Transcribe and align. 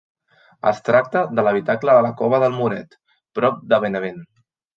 Es 0.69 0.77
tracta 0.87 1.21
de 1.39 1.43
l'habitacle 1.47 1.97
de 1.99 2.07
la 2.07 2.11
Cova 2.23 2.41
del 2.45 2.57
Moret, 2.61 2.99
prop 3.43 3.61
de 3.75 3.81
Benavent. 3.87 4.21